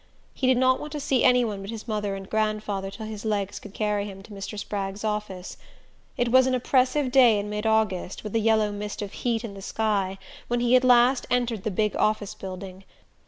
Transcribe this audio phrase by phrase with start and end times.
[0.33, 3.23] He did not want to see any one but his mother and grandfather till his
[3.23, 4.57] legs could carry him to Mr.
[4.57, 5.57] Spragg's office.
[6.17, 9.53] It was an oppressive day in mid August, with a yellow mist of heat in
[9.53, 10.17] the sky,
[10.47, 12.83] when at last he entered the big office building.